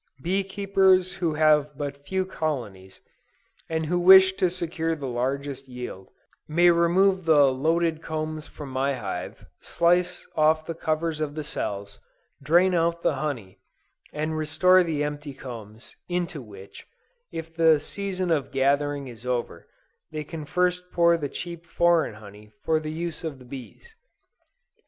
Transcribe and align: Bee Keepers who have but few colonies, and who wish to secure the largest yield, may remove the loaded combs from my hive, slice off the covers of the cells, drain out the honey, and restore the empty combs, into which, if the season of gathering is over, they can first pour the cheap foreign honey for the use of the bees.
Bee 0.19 0.43
Keepers 0.43 1.13
who 1.17 1.35
have 1.35 1.77
but 1.77 2.07
few 2.07 2.25
colonies, 2.25 3.01
and 3.69 3.85
who 3.85 3.99
wish 3.99 4.33
to 4.37 4.49
secure 4.49 4.95
the 4.95 5.05
largest 5.05 5.67
yield, 5.67 6.09
may 6.47 6.71
remove 6.71 7.25
the 7.25 7.51
loaded 7.53 8.01
combs 8.01 8.47
from 8.47 8.69
my 8.71 8.95
hive, 8.95 9.45
slice 9.61 10.27
off 10.35 10.65
the 10.65 10.73
covers 10.73 11.21
of 11.21 11.35
the 11.35 11.43
cells, 11.43 11.99
drain 12.41 12.73
out 12.73 13.03
the 13.03 13.13
honey, 13.17 13.59
and 14.11 14.35
restore 14.35 14.83
the 14.83 15.03
empty 15.03 15.35
combs, 15.35 15.95
into 16.09 16.41
which, 16.41 16.87
if 17.31 17.55
the 17.55 17.79
season 17.79 18.31
of 18.31 18.49
gathering 18.49 19.07
is 19.07 19.23
over, 19.23 19.67
they 20.09 20.23
can 20.23 20.45
first 20.45 20.91
pour 20.91 21.15
the 21.15 21.29
cheap 21.29 21.63
foreign 21.67 22.15
honey 22.15 22.49
for 22.63 22.79
the 22.79 22.91
use 22.91 23.23
of 23.23 23.37
the 23.37 23.45
bees. 23.45 23.93